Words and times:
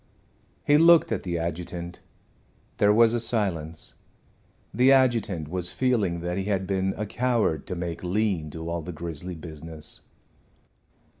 He 0.65 0.79
looked 0.79 1.11
at 1.11 1.21
the 1.21 1.37
adjutant. 1.37 1.99
There 2.77 2.91
was 2.91 3.13
a 3.13 3.19
silence. 3.19 3.93
The 4.73 4.91
adjutant 4.91 5.47
was 5.47 5.71
feeling 5.71 6.21
that 6.21 6.39
he 6.39 6.45
had 6.45 6.65
been 6.65 6.95
a 6.97 7.05
coward 7.05 7.67
to 7.67 7.75
make 7.75 8.03
Lean 8.03 8.49
do 8.49 8.67
all 8.67 8.81
the 8.81 8.93
grisly 8.93 9.35
business. 9.35 10.01